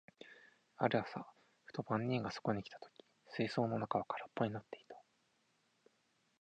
[0.77, 1.27] ある朝、
[1.65, 3.05] ふと番人がそこに来た時、
[3.35, 4.99] 水槽の中は空っぽになっていた。